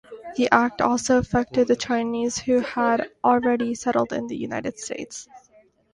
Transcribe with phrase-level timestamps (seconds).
[0.35, 5.27] The Act also affected the Chinese who had already settled in the United States.